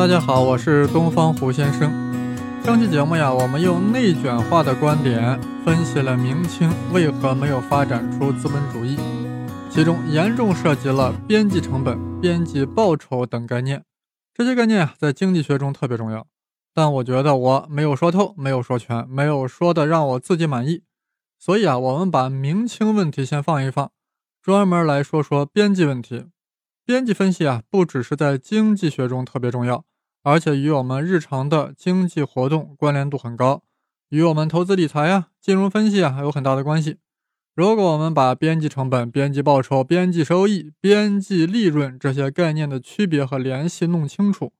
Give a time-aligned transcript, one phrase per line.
[0.00, 1.92] 大家好，我是东方胡先生。
[2.64, 8.96] 上期节目呀，我们用内卷化的观点分析了明清为何没有发展出资本主义，
[9.68, 13.84] 其中严重涉及了边际成本、边际报酬等概念。
[14.32, 16.26] 这些概念啊，在经济学中特别重要。
[16.74, 20.82] 但我觉得我没有说透，没有说全，没有说的让我自己满意。
[21.38, 23.90] 所以啊，我们把明清问题先放一放，
[24.40, 26.24] 专门来说说边际问题。
[26.86, 29.84] 边际分析啊，不只是在经济学中特别重要，
[30.22, 33.62] 而且与我们日常的经济活动关联度很高，
[34.10, 36.98] 与我们投资理财呀、金融分析啊有很大的关系。
[37.54, 44.52] 如果我们把边际成本、边际报酬、边际收益、边际利润这些概念的区别和联系弄清楚，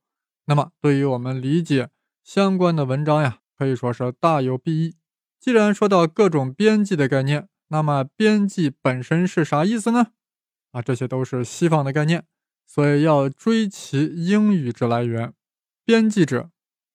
[0.45, 1.89] 那么对于我们理解
[2.23, 4.95] 相关的文章呀，可以说是大有裨益。
[5.39, 10.07] 既然说到各种边际的概念，那么边际本身是啥意思呢？
[10.71, 12.25] 啊，这些都是西方的概念，
[12.67, 15.33] 所以要追其英语之来源。
[15.85, 16.51] 边际者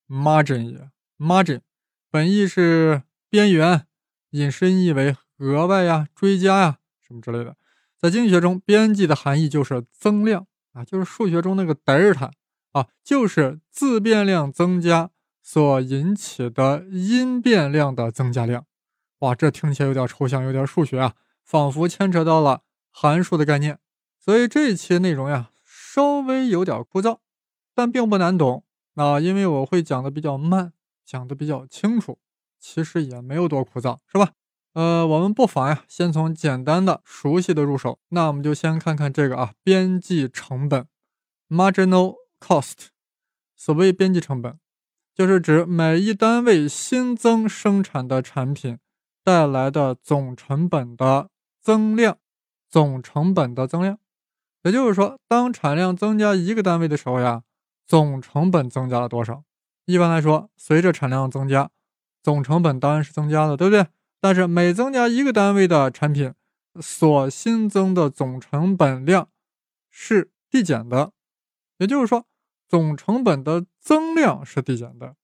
[0.07, 1.61] ，margin 也，margin
[2.09, 3.85] 本意是边缘，
[4.31, 7.55] 引申意为额外呀、追加呀什么之类的。
[7.97, 12.31] 在经济学中，边际的含义就是增量啊，就是数学中那个德尔塔
[12.71, 15.09] 啊，就是自变量增加
[15.41, 18.65] 所引起的因变量的增加量。
[19.19, 22.61] 哇，这听起来有点抽象，有点数学啊，仿佛牵扯到了。
[22.99, 23.77] 函数的概念，
[24.19, 27.19] 所以这一期内容呀稍微有点枯燥，
[27.75, 28.65] 但并不难懂
[28.97, 30.73] 啊，因为我会讲的比较慢，
[31.05, 32.17] 讲的比较清楚，
[32.59, 34.33] 其实也没有多枯燥，是吧？
[34.73, 40.87] 呃，我们不妨呀先从简单的、熟悉的入手，那我们就先看看这个啊，边际成本
[41.47, 42.87] （marginal cost）。
[43.55, 44.59] 所谓边际成本，
[45.15, 48.79] 就是指每一单位新增生产的产品
[49.23, 51.29] 带来的总成本的
[51.61, 52.17] 增量。
[52.69, 53.97] 总成本的增量，
[54.63, 57.43] 也就是说，当产量增加一个单位的时候呀，
[57.87, 59.43] 总成本增加了多少？
[59.85, 61.69] 一般来说，随着产量增加，
[62.21, 63.87] 总成本当然是增加的，对不对？
[64.19, 66.33] 但是每增加一个单位的产品，
[66.81, 69.29] 所新增的总成本量
[69.89, 71.13] 是递减的，
[71.77, 72.25] 也就是说，
[72.67, 75.15] 总成本的增量是递减的，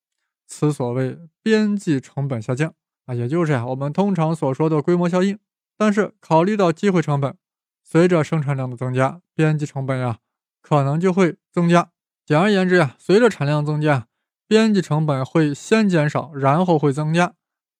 [0.47, 2.73] 此所谓边际成本下降
[3.05, 5.37] 啊，也就是呀，我们通常所说的规模效应。
[5.75, 7.35] 但是考虑到机会成本，
[7.83, 10.19] 随着生产量的增加，边际成本呀
[10.61, 11.89] 可能就会增加。
[12.25, 14.07] 简而言之呀，随着产量增加，
[14.47, 17.33] 边际成本会先减少，然后会增加。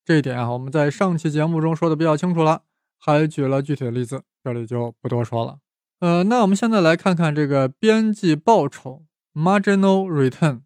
[0.03, 2.63] 这一点啊，我们在上期节目中说的比较清楚了，
[2.97, 5.59] 还举了具体的例子，这里就不多说了。
[5.99, 10.61] 呃，那我们现在来看看这个边际报酬 （marginal return）。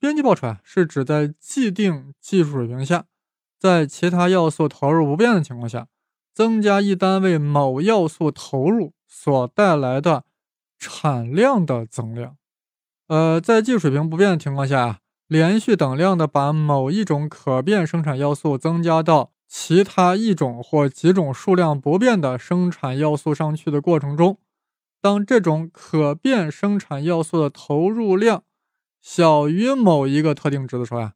[0.00, 3.04] 边际报酬啊，是指在既定技术水平下，
[3.58, 5.86] 在其他要素投入不变的情况下。
[6.34, 10.24] 增加一单位某要素投入所带来的
[10.80, 12.36] 产量的增量，
[13.08, 24.38] 呃，在技术水平不变的情况下，连续等量的把某一种可变生产要素增加到其他一种或几种数量不变的生产要素上去的过程中，
[25.00, 28.42] 当这种可变生产要素的投入量
[29.02, 31.12] 小于某一个特定值的时候呀，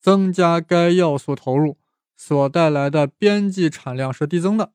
[0.00, 1.78] 增加该要素投入。
[2.14, 4.70] 所带来的边际产量是递增的。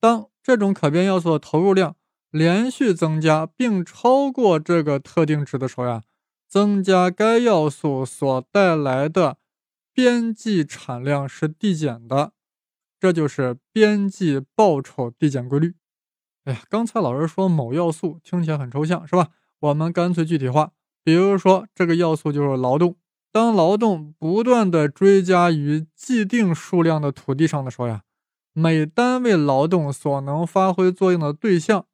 [0.00, 1.94] 当这种可变要素的投入量
[2.30, 6.02] 连续增加并超过这个特定值的时候呀，
[6.48, 9.38] 增加该要素所带来的
[9.92, 12.32] 边际产量是递减的。
[12.98, 15.74] 这就是边际报酬递减规律。
[16.44, 19.28] 哎呀，刚才老师说某要素听起来很抽象，是吧？
[19.60, 22.96] 我们干脆具体化，比如说这个要素就是劳动。
[23.32, 28.02] 当劳动不断的追加于既定数量的土地上的时候呀，
[28.52, 31.86] 每单位劳动所能发挥作用的对象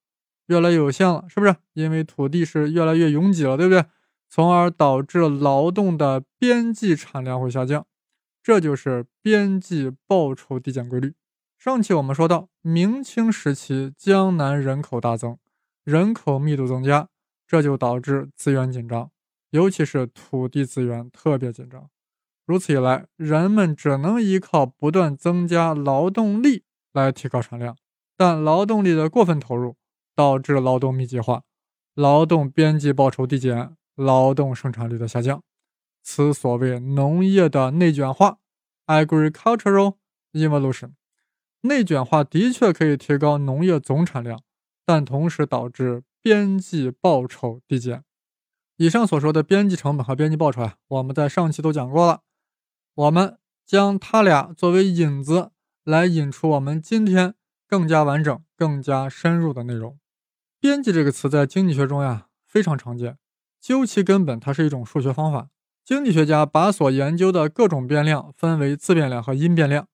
[0.47, 1.57] 越来越有限了，是不是？
[1.73, 3.85] 因为土地是越来越拥挤了，对不对？
[4.29, 7.87] 从而导致劳动的边际产量会下降，
[8.43, 11.15] 这就是边际报酬递减规律。
[11.59, 15.39] 上期我们说到，明清时期江南人口大增，
[15.85, 17.09] 人口密度增加，
[17.47, 19.11] 这就导致资源紧张。
[19.51, 21.89] 尤其是土地资源特别紧张，
[22.45, 27.77] 如此一来，人们只能依靠不断增加劳动力来提高产量。
[28.17, 29.77] 但劳动力的过分投入
[30.17, 31.43] 导致劳动密集化，
[31.95, 35.43] 劳动边际报酬递减，劳动生产率的下降。
[36.03, 38.39] 此所谓农业的内卷化
[38.87, 39.97] （agricultural
[40.33, 40.93] evolution）。
[41.63, 44.41] 内卷化的确可以提高农业总产量，
[44.85, 48.05] 但同时导致边际报酬递减。
[48.77, 52.23] 以上所说的边际成本和边际报酬啊，我们在上期都讲过了。
[52.95, 55.51] 我们将它俩作为引子，
[55.85, 57.35] 来引出我们今天
[57.67, 59.99] 更加完整、更加深入的内容。
[60.61, 63.19] 边际这个词在经济学中呀非常常见，
[63.61, 65.49] 究其根本，它是一种数学方法。
[65.85, 69.87] 经济学家把所研究的各种变量分为自变量和因变量。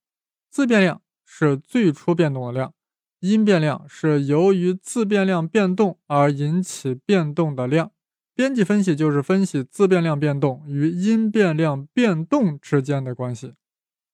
[0.51, 2.73] 自变量是最初变动的量，
[3.21, 7.91] 因变量是由于自变量变动而引起变动的量。
[8.35, 13.53] 边际分析就是分析自变量变动与因变量变动之间的关系。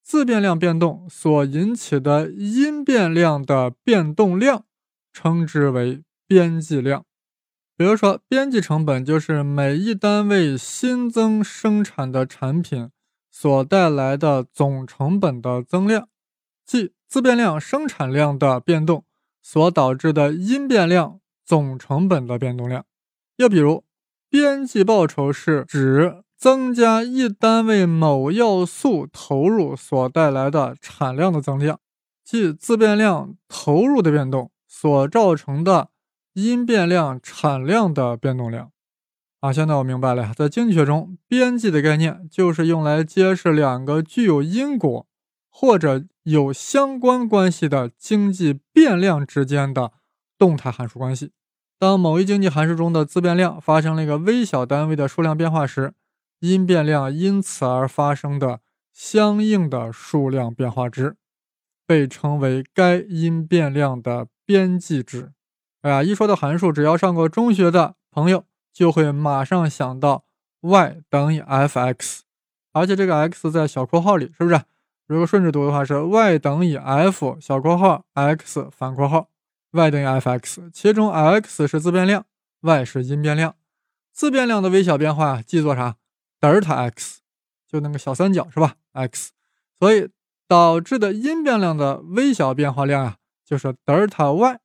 [0.03, 4.65] 自变量变动所引起的因变量的变动量，
[5.13, 7.05] 称之为边际量。
[7.77, 12.91] 比如说，边际成本就是每一单位新增生产的产品
[13.31, 16.09] 所带来的总成本的增量，
[16.67, 19.05] 即自变量生产量的变动
[19.41, 22.85] 所导致的因变量总成本的变动量。
[23.37, 23.85] 又比如，
[24.29, 31.79] 边际报酬是指增加一单位某要素投入所带来的产量的增量，
[32.25, 35.91] 即自变量投入的变动所造成的。
[36.45, 38.71] 因变量产量的变动量，
[39.41, 45.07] 啊，现在我明白了，在经济学中，边际的概念就是用来揭示两个具有因果
[45.51, 49.91] 或者有相关关系的经济变量之间的
[50.39, 51.33] 动态函数关系。
[51.77, 55.95] 当某一经济函数中的自变量发生了一个微小单位的数量变化时，
[56.39, 58.61] 因变量因此而发生的
[58.93, 61.17] 相应的数量变化值，
[61.85, 65.33] 被称为该因变量的边际值。
[65.89, 68.45] 哎呀，一说到函数，只要上过中学的朋友
[68.75, 70.23] 就会马上想到
[70.61, 72.21] y 等于 f(x)，
[72.75, 74.61] 而且这个 x 在小括号里，是不是？
[75.07, 79.31] 如果顺着读的话，是 y 等于 f 小括号 x 反括号
[79.71, 82.27] y 等于 f(x)，其中 x 是自变量
[82.61, 83.55] ，y 是因变量。
[84.13, 85.97] 自变量的微小变化记作啥？
[86.39, 87.21] 德尔塔 x，
[87.67, 89.31] 就那个小三角是吧？x，
[89.79, 90.11] 所以
[90.47, 94.61] 导致的因变量的微小变化量呀，就是德尔塔 y。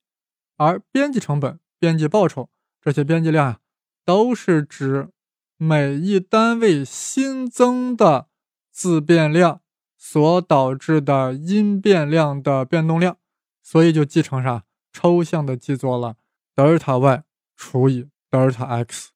[0.57, 2.49] 而边际成本、边际报酬
[2.81, 3.59] 这些边际量啊，
[4.05, 5.09] 都是指
[5.57, 8.27] 每一单位新增的
[8.71, 9.61] 自变量
[9.97, 13.17] 所导致的因变量的变动量，
[13.61, 14.63] 所以就记成啥？
[14.91, 16.17] 抽象的记作了
[16.53, 17.23] 德尔塔 y
[17.55, 19.09] 除以德尔塔 x，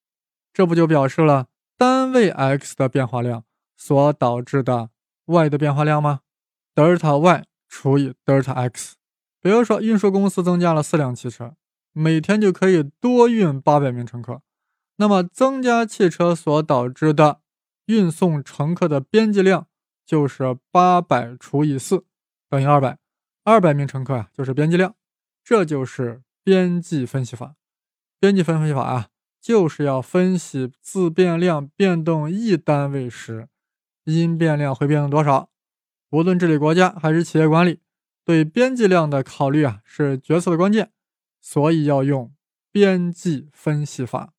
[0.51, 1.47] 这不就表示了
[1.77, 3.43] 单位 x 的变化量
[3.75, 4.89] 所导致的
[5.25, 6.21] y 的变化量吗？
[6.73, 8.96] 德尔塔 y 除以德尔塔 x。
[9.47, 11.55] 比如说，运输公司增加了四辆汽车，
[11.93, 14.41] 每天就可以多运八百名乘客。
[14.97, 17.39] 那么，增加汽车所导致的
[17.85, 19.67] 运送乘客的边际量
[20.05, 22.03] 就是八百除以四，
[22.49, 22.97] 等于二百。
[23.45, 24.93] 二百名乘客啊，就是边际量。
[25.45, 27.55] 这就是边际分析法。
[28.19, 29.07] 边际分析法啊，
[29.39, 33.47] 就是要分析自变量变动一单位时，
[34.03, 35.49] 因变量会变动多少。
[36.09, 37.79] 无论治理国家还是企业管理。
[38.27, 40.91] 对边际量的考虑啊，是决策的关键，
[41.39, 42.33] 所以要用
[42.73, 44.33] 边际分析法。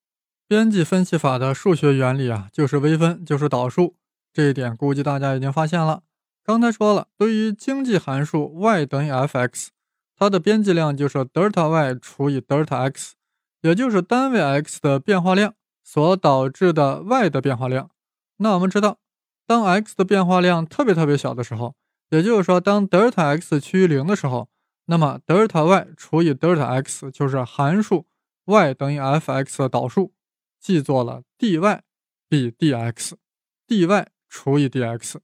[0.46, 3.96] 边际分析法的数学原理啊，就是微分，就是导数。
[4.30, 6.02] 这一点估计大家已经发现了。
[6.44, 9.68] 刚才说了，对于经济函数 y 等于 f(x)，
[10.14, 13.14] 它的边际量就是德尔塔 y 除以德尔塔 x，
[13.62, 17.88] 也就是单位 x 的变化量所导致的 y 的变化量。
[18.36, 18.98] 那我们知道，
[19.46, 21.74] 当 x 的变化量特别特别小的时候，
[22.10, 24.48] 也就是说，当德尔塔 x 趋于零的时候，
[24.86, 28.06] 那么德尔塔 y 除以德尔塔 x 就是函数
[28.46, 30.14] y 等于 f(x) 的导数，
[30.58, 31.80] 记作了 dy
[32.28, 35.16] 比 dx，dy 除以 dx，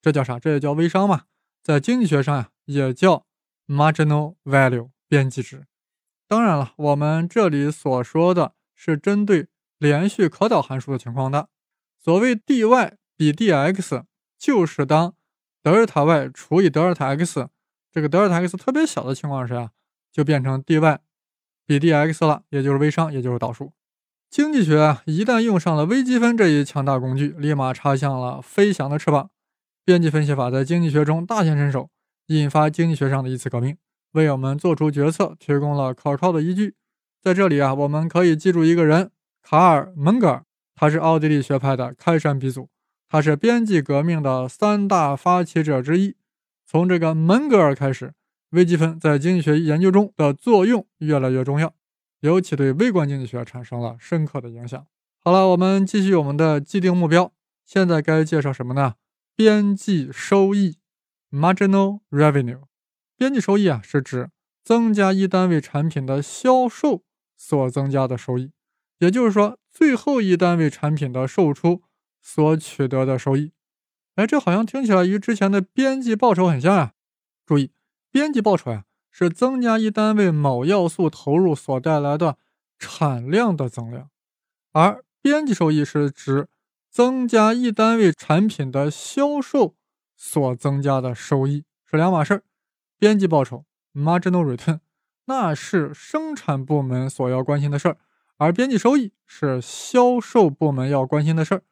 [0.00, 0.38] 这叫啥？
[0.40, 1.24] 这也叫微商嘛，
[1.62, 3.26] 在经济学上呀，也叫
[3.68, 5.66] marginal value 边际值。
[6.26, 11.48] 当然了，我们这里所说的是针对连续可导函数的情况的。
[12.00, 14.04] 所谓 dy 比 dx，
[14.36, 15.14] 就是当
[15.62, 17.48] 德尔塔 y 除以德尔塔 x，
[17.92, 19.70] 这个德尔塔 x 特别小的情况是啊，
[20.10, 20.98] 就变成 dy
[21.64, 23.72] 比 dx 了，也就是微商，也就是导数。
[24.28, 29.30] 经济学啊，一旦用上了微积分这一强大工具，立马插向了飞翔的翅膀。
[29.84, 31.90] 边际分析法在经济学中大显身手，
[32.26, 33.76] 引发经济学上的一次革命，
[34.12, 36.74] 为我们做出决策提供了可靠的依据。
[37.20, 42.68] 在这里啊，我们可以记住一个人——卡尔·蒙格尔，他是奥地利学派的开山鼻祖。
[43.12, 46.16] 他是边际革命的三大发起者之一。
[46.64, 48.14] 从这个门格尔开始，
[48.52, 51.74] 微积分在经济学研究中的作用越来越重要，
[52.20, 54.86] 尤其对微观经济学产生了深刻的影响。
[55.22, 57.30] 好了，我们继续我们的既定目标。
[57.66, 58.94] 现在该介绍什么呢？
[59.36, 60.78] 边际收益
[61.30, 62.62] （marginal revenue）。
[63.18, 64.30] 边际收益啊，是指
[64.64, 67.02] 增加一单位产品的销售
[67.36, 68.52] 所增加的收益，
[69.00, 71.82] 也就是说，最后一单位产品的售出。
[72.22, 73.52] 所取得的收益，
[74.14, 76.92] 哎，这好像听起来与之前的边际报酬很像呀。
[77.44, 77.72] 注意，
[78.10, 82.38] 边际报酬呀是增加一单位某要素投入所带来的
[82.78, 84.08] 产量的增量，
[84.70, 86.48] 而边际收益是指
[86.88, 89.74] 增加一单位产品的销售
[90.16, 92.42] 所增加的收益，是两码事儿。
[92.98, 94.78] 边际报酬 （marginal return）
[95.24, 97.96] 那是生产部门所要关心的事儿，
[98.36, 101.62] 而边际收益是销售部门要关心的事儿。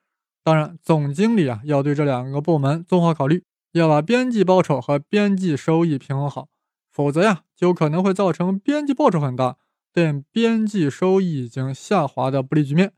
[0.43, 6.49] 当然，总经理啊要对这两个部门综合考虑，要把边际报酬和边际收益平衡好，
[6.93, 9.57] 否则呀就可能会造成边际报酬很大，
[9.93, 12.93] 但边际收益已经下滑的不利局面。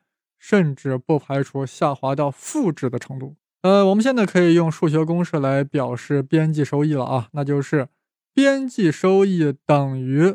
[0.44, 3.36] 甚至不排除下滑到负值的程度。
[3.60, 7.86] 呃，我们现在可以用数学公式来表示边际收益了啊，那就是
[8.34, 10.34] 边际收益等于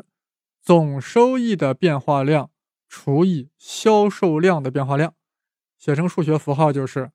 [0.62, 2.48] 总收益的变化量
[2.88, 5.12] 除以销售量的变化量。
[5.78, 7.10] 写成数学符号就是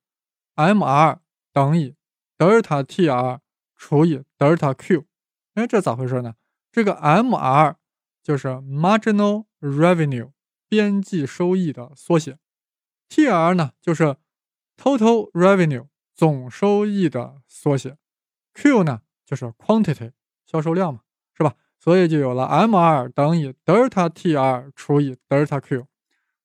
[0.56, 1.20] MR
[1.52, 1.96] 等于
[2.38, 3.40] 德尔塔 TR
[3.76, 5.06] 除以德尔塔 Q。
[5.56, 6.36] 哎，这咋回事呢？
[6.72, 7.76] 这个 MR
[8.24, 10.32] 就是 Marginal Revenue
[10.68, 12.40] 边际收益的缩写。
[13.10, 14.16] T.R 呢，就是
[14.76, 17.98] Total Revenue 总收益的缩写
[18.56, 20.14] ，Q 呢就是 Quantity
[20.46, 21.02] 销售量嘛，
[21.38, 21.54] 是吧？
[21.80, 25.86] 所以就有了 M.R 等于德尔塔 TR 除以德尔塔 Q。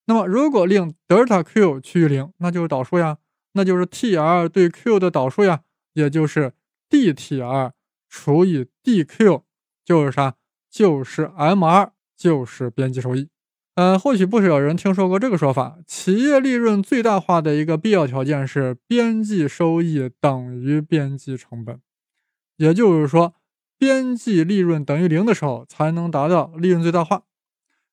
[0.09, 3.19] 那么如果令德尔塔 Q 趋于零，那就是导数呀，
[3.53, 5.61] 那就是 T.R 对 Q 的导数呀，
[5.93, 6.53] 也就是
[6.89, 7.73] D.T.R
[8.09, 9.43] 除以 D.Q，
[9.85, 10.33] 就是啥？
[10.67, 13.29] 就是 M.R，就是边际收益。
[13.75, 21.79] 呃，或许不少人听说过这个说法：企业利润最大化的一个必要条件是边际收益等于边际成本，
[22.57, 23.35] 也就是说，
[23.77, 27.25] 边际利润等于零的时候才能达到利润最大化。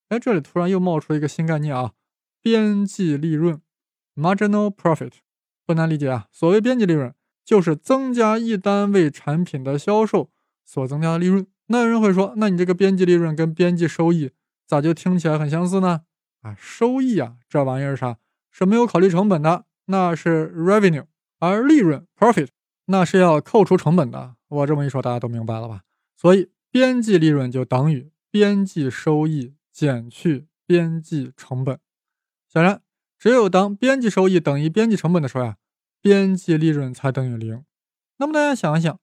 [0.09, 1.93] 哎，这里突然又冒出一个新概念啊，
[2.47, 3.61] 边际利润
[4.15, 5.15] （marginal profit）
[5.67, 6.29] 不难理解啊。
[6.31, 7.13] 所谓边际利润，
[7.45, 10.31] 就是增加一单位产品的销售
[10.65, 11.45] 所增加的利润。
[11.67, 14.31] 那有人会说，那你这个边际利润跟边际收益？
[14.65, 16.03] 咋就听起来很相似呢？
[16.43, 18.19] 啊，收益啊，这玩意儿啥
[18.53, 21.07] 是没有考虑成本的，那是 revenue，
[21.41, 22.51] 而利润 profit
[22.85, 24.37] 那是要扣除成本的。
[24.47, 25.81] 我这么一说，大家都明白了吧？
[26.15, 31.81] 所以边际利润就等于边际收益减去边际成本。
[32.57, 32.81] 显然，
[33.19, 35.57] 只有当边际收益等于边际成本的时候呀，
[36.01, 37.63] 边际利润才等于零。
[38.17, 38.99] 那么大家想一想，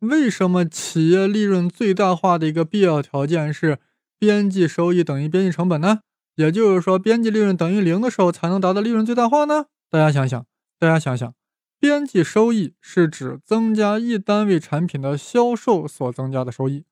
[0.00, 3.78] 为什么企业利润最大化的一个必要条件是？
[4.18, 6.00] 边际收益等于边际成本呢？
[6.34, 9.64] 也就是说，边际利润等于零的时候才能达到利润最大化呢？
[9.90, 10.46] 大家想想，
[10.78, 11.34] 大家想想，
[11.80, 16.84] 边际收益是指增加一单位产品的销售所增加的收益，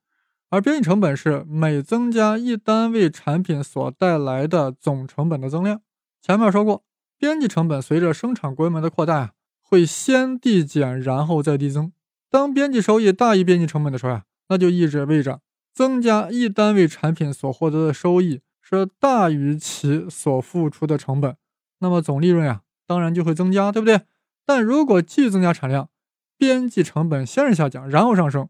[0.49, 5.81] 而边际成本是每增加一单位产品所带来的总成本的增量。
[6.21, 6.83] 前面说过，
[7.17, 11.91] 边际成本随着生产规模的扩大啊，会先递减，然后再递增。
[12.29, 15.41] 当边际收益大于边际成本的时候啊，那就意味着。
[15.73, 21.37] 增加一单位产品所获得的收益是大于其所付出的成本，
[21.79, 24.01] 那么总利润呀，当然就会增加，对不对？
[24.45, 25.89] 但如果继续增加产量，
[26.37, 28.49] 边际成本先是下降，然后上升。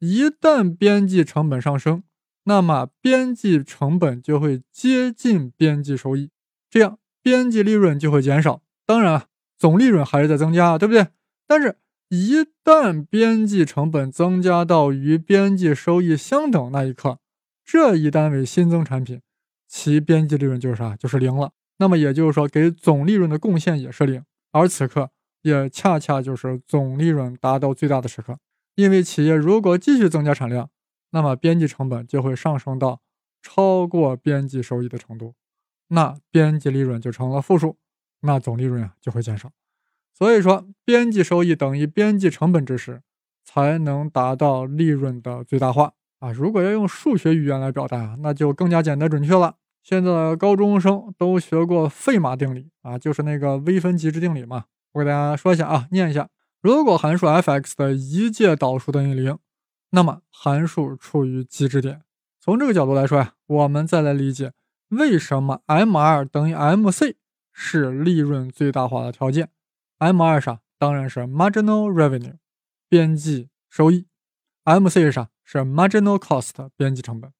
[0.00, 2.02] 一旦边际成本上升，
[2.44, 6.30] 那么边际成本就会接近边际收益，
[6.68, 8.62] 这样边际利润就会减少。
[8.86, 9.26] 当然啊，
[9.58, 11.08] 总利润还是在增加，对不对？
[11.48, 11.78] 但是。
[12.08, 17.18] 一旦边际成本增加到与边际收益相等那一刻，
[17.64, 19.22] 这一单位新增产品
[19.66, 20.94] 其边际利润就是啥？
[20.94, 21.50] 就是零了。
[21.78, 24.22] 那么也就是说，给总利润的贡献也是零。
[24.52, 25.10] 而此刻
[25.42, 28.38] 也恰恰就是总利润达到最大的时刻。
[28.76, 30.70] 因为企业如果继续增加产量，
[31.10, 33.00] 那么边际成本就会上升到
[33.42, 35.34] 超过边际收益的程度，
[35.88, 37.76] 那边际利润就成了负数，
[38.20, 39.50] 那总利润啊就会减少。
[40.12, 43.02] 所以说，边际收益等于边际成本之时，
[43.44, 46.32] 才能达到利润的最大化啊！
[46.32, 49.56] 如果要用数学语言来表达，那就更加简单准确了。
[49.82, 54.64] 现在的高中生都学过费马定理啊，就是那个微分极值定理嘛。
[54.92, 56.28] 我给大家说一下啊，念一下：
[56.60, 59.38] 如果函数 f(x) 的一届导数等于零，
[59.90, 62.00] 那么函数处于极值点。
[62.40, 64.52] 从这个角度来说呀，我们再来理解
[64.88, 67.16] 为什么 M2 等于 MC
[67.52, 69.50] 是利润最大化的条件。
[69.98, 70.60] M 二啥？
[70.78, 72.36] 当然是 marginal revenue，
[72.88, 74.06] 边际收益。
[74.64, 75.30] M C 是啥？
[75.42, 77.32] 是 marginal cost，边际成本。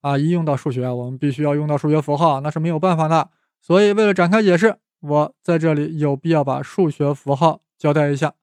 [0.00, 3.30] 啊，一用到数学啊，我们必须要用到数学符号，那是没有办法的。
[3.60, 8.34] 所以为了展开解释，我在这里有必要把数学符号交代一下。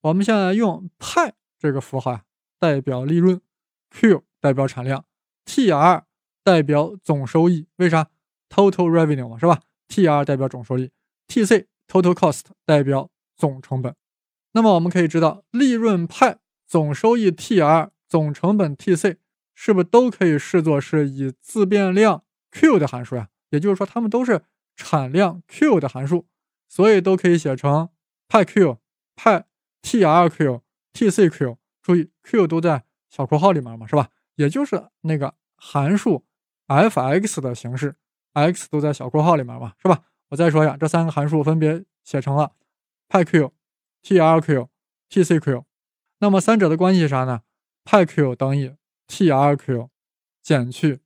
[0.00, 2.22] 我们现在用派这个符号啊，
[2.58, 3.40] 代表利润
[3.90, 5.04] ，Q 代表产量
[5.46, 6.02] ，TR
[6.42, 7.66] 代表总收益。
[7.76, 8.08] 为啥
[8.48, 10.90] ？Total revenue 嘛，是吧？TR 代表总收益
[11.28, 11.66] ，TC。
[11.88, 13.96] Total cost 代表总成本，
[14.52, 19.16] 那么我们可以知道，利润派总收益 TR 总成本 TC
[19.56, 23.28] 是不是都可以视作是以自变量 Q 的函数呀？
[23.50, 24.44] 也就是说，它们都是
[24.76, 26.28] 产量 Q 的函数，
[26.68, 27.88] 所以都可以写成
[28.28, 28.78] 派 Q、
[29.16, 29.46] 派
[29.82, 30.60] TRQ、
[30.92, 31.56] TCQ。
[31.82, 34.10] 注意，Q 都在小括号里面嘛，是吧？
[34.36, 36.24] 也就是那个函数
[36.70, 37.96] f(x) 的形式
[38.32, 40.04] ，x 都在小括号里面嘛，是吧？
[40.28, 42.52] 我再说一下，这三个函数分别写成了
[43.08, 43.52] 派 Q、
[44.04, 44.68] TRQ、
[45.10, 45.64] TCQ。
[46.20, 47.40] 那么三者的关系是啥呢？
[47.84, 48.72] 派 Q 等于
[49.08, 49.88] TRQ
[50.42, 51.00] 减去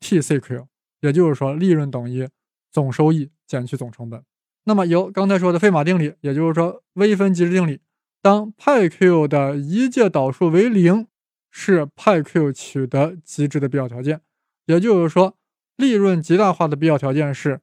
[0.00, 0.66] TCQ，
[1.00, 2.28] 也就是说，利润等于
[2.70, 4.22] 总收益减去总成本。
[4.64, 7.80] 那么由刚才说的费马定理，也就是说微分极值定理，
[8.22, 11.08] 当派 Q 的一届导数为零，
[11.50, 14.20] 是派 Q 取得极值的必要条件。
[14.68, 15.34] 也就是说，
[15.76, 17.62] 利润极大化的必要条件是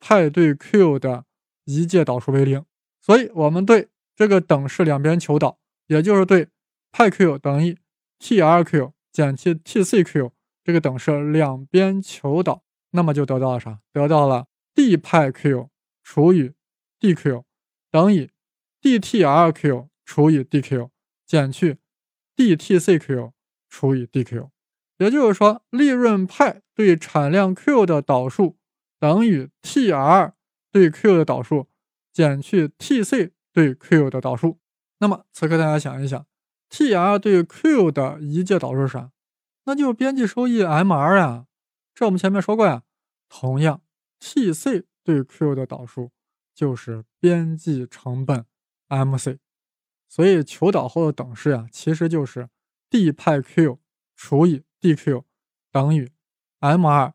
[0.00, 1.26] 派对 Q 的
[1.64, 2.64] 一届导数为零。
[3.02, 6.48] 所以，我们对这个等式两边求导，也就是对
[6.90, 7.76] 派 Q 等于
[8.18, 10.30] TRQ 减去 TCQ
[10.64, 12.62] 这个等式两边求导，
[12.92, 13.80] 那么就得到了啥？
[13.92, 15.68] 得到了 d 派 Q
[16.02, 16.52] 除以
[16.98, 17.44] dQ
[17.90, 18.30] 等于
[18.80, 20.88] dTRQ 除以 dQ
[21.26, 21.76] 减去
[22.36, 23.32] dTCQ
[23.68, 24.48] 除以 dQ。
[24.98, 28.56] 也就是说，利润派对产量 Q 的导数
[29.00, 30.32] 等于 TR
[30.70, 31.68] 对 Q 的导数
[32.12, 34.58] 减去 TC 对 Q 的导数。
[34.98, 36.26] 那么，此刻大家想一想。
[36.70, 39.10] TR 对 Q 的一届导数是啥？
[39.64, 41.46] 那就是边际收益 MR 呀。
[41.94, 42.82] 这我们前面说过呀。
[43.28, 43.82] 同样
[44.20, 46.10] ，TC 对 Q 的导数
[46.54, 48.44] 就是边际成本
[48.88, 49.38] MC。
[50.08, 52.48] 所以求导后的等式呀，其实就是
[52.90, 53.78] d 派 Q
[54.16, 55.24] 除以 dQ
[55.70, 56.10] 等于
[56.60, 57.12] MR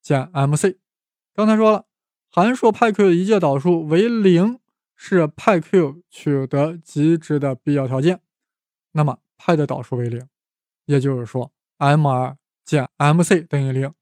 [0.00, 0.76] 减 MC。
[1.34, 1.86] 刚才说了，
[2.30, 4.58] 函数派 Q 的一届导数为零，
[4.94, 8.20] 是派 Q 取得极值的必要条件。
[8.92, 10.28] 那么派的导数为零，
[10.86, 13.94] 也就是说，MR 减 MC 等于零，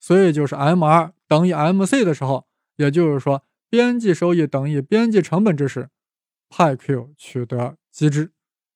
[0.00, 5.90] 所以就是 MR 等于 MC 的时候，也就是说边际收益等于边际成本之时，
[6.48, 8.32] 派 Q 取得极值，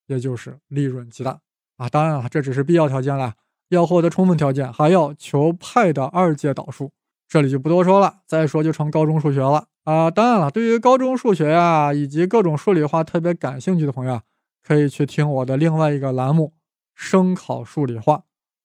[0.06, 1.40] 也就是利润极大
[1.76, 1.88] 啊。
[1.88, 3.34] 当然了，这只是必要条件了，
[3.68, 6.90] 要获得充分条件，还要求派的二阶导数，
[7.28, 10.10] 这里就不多说了，再说就成高中数学了啊。
[10.10, 14.22] 当然了，对于高中数学呀以及各种数理化特别感兴趣的朋友啊。
[14.66, 16.54] 可以去听我的另外一个栏目
[16.92, 18.16] 《生考数理化》，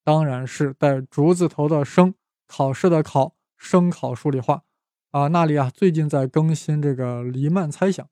[0.03, 2.15] 当然是带竹字头的“生”，
[2.49, 4.63] 考试的“考”，生考数理化
[5.11, 8.07] 啊，那里啊最近在更新这个黎曼猜想。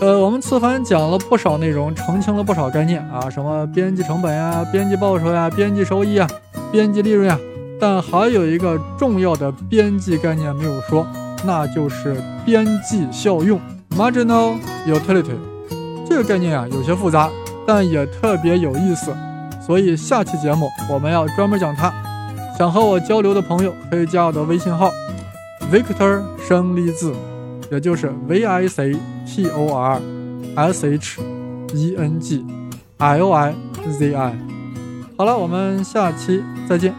[0.00, 6.28] 呃，我们此番讲了不少内容，澄清了不少概念啊，什么边际成本呀、边际报酬呀、边际收益啊、
[6.70, 7.36] 边际利润啊，
[7.80, 11.04] 但还有一个重要的边际概念没有说，
[11.44, 13.60] 那就是边际效用
[13.96, 14.56] （marginal
[14.86, 15.34] utility）。
[16.08, 17.28] 这个概念啊有些复杂，
[17.66, 19.12] 但也特别有意思，
[19.60, 21.92] 所以下期节目我们要专门讲它。
[22.56, 24.92] 想和我交流的朋友可以加我的微信号
[25.72, 27.12] ，Victor 生力字，
[27.68, 28.96] 也就是 V I C
[29.38, 30.02] T O R
[30.56, 31.20] S H
[31.72, 32.44] E N G
[32.98, 33.54] I O I
[33.88, 34.36] Z I。
[35.16, 36.92] 好了，我们下期再见。